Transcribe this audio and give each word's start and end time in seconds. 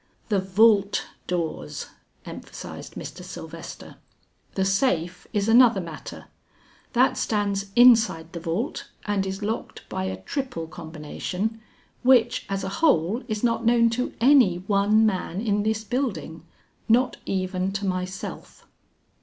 "The 0.29 0.39
vault 0.39 1.03
doors," 1.27 1.85
emphasized 2.25 2.95
Mr. 2.95 3.23
Sylvester. 3.23 3.97
"The 4.55 4.65
safe 4.65 5.27
is 5.31 5.47
another 5.47 5.79
matter; 5.79 6.25
that 6.93 7.17
stands 7.17 7.67
inside 7.75 8.33
the 8.33 8.39
vault 8.39 8.89
and 9.05 9.27
is 9.27 9.43
locked 9.43 9.87
by 9.89 10.05
a 10.05 10.19
triple 10.23 10.65
combination 10.65 11.61
which 12.01 12.47
as 12.49 12.63
a 12.63 12.69
whole 12.81 13.21
is 13.27 13.43
not 13.43 13.63
known 13.63 13.91
to 13.91 14.15
any 14.19 14.63
one 14.65 15.05
man 15.05 15.39
in 15.39 15.61
this 15.61 15.83
building, 15.83 16.47
not 16.89 17.17
even 17.27 17.71
to 17.73 17.85
myself." 17.85 18.65